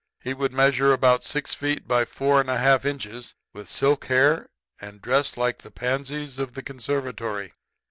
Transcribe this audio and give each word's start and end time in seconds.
'He 0.23 0.33
would 0.33 0.51
measure 0.51 0.93
about 0.93 1.23
six 1.23 1.53
feet 1.53 1.87
by 1.87 2.05
four 2.05 2.41
and 2.41 2.49
a 2.49 2.57
half 2.57 2.85
inches, 2.85 3.35
with 3.53 3.67
corn 3.67 3.77
silk 3.77 4.05
hair, 4.05 4.47
and 4.79 4.99
dressed 4.99 5.37
like 5.37 5.59
the 5.59 5.69
pansies 5.69 6.39
of 6.39 6.55
the 6.55 6.63
conservatory.' 6.63 7.53